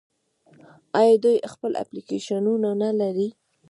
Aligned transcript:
آیا 0.99 1.15
دوی 1.23 1.37
خپل 1.53 1.71
اپلیکیشنونه 1.83 2.71
نلري؟ 2.81 3.27